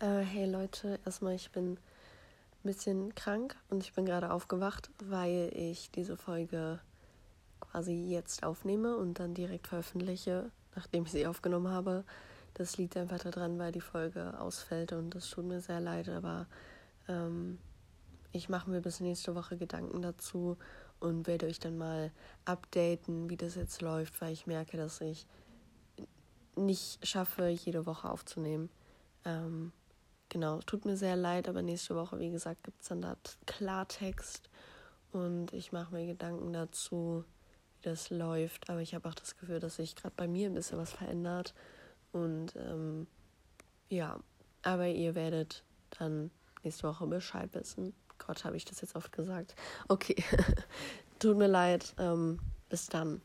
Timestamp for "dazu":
20.00-20.56, 36.52-37.24